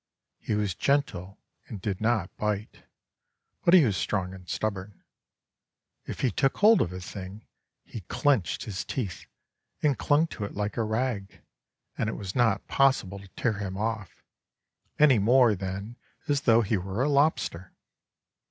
He 0.39 0.55
was 0.55 0.73
gentle 0.73 1.37
and 1.67 1.79
did 1.79 2.01
not 2.01 2.35
bite, 2.35 2.85
but 3.63 3.75
he 3.75 3.85
was 3.85 3.95
strong 3.95 4.33
and 4.33 4.49
stubborn. 4.49 5.03
If 6.07 6.21
he 6.21 6.31
took 6.31 6.57
hold 6.57 6.81
of 6.81 6.91
a 6.91 6.99
thing, 6.99 7.45
he 7.83 8.01
clenched 8.01 8.63
his 8.63 8.83
teeth 8.83 9.27
and 9.83 9.95
clung 9.95 10.25
to 10.29 10.43
it 10.43 10.55
like 10.55 10.75
a 10.75 10.81
rag, 10.83 11.43
and 11.99 12.09
it 12.09 12.15
was 12.17 12.33
not 12.35 12.67
possible 12.67 13.19
to 13.19 13.27
tear 13.37 13.59
him 13.59 13.77
off, 13.77 14.23
any 14.97 15.19
more 15.19 15.53
than 15.53 15.97
as 16.27 16.41
though 16.41 16.63
he 16.63 16.77
were 16.77 17.03
a 17.03 17.07
lobster. 17.07 17.75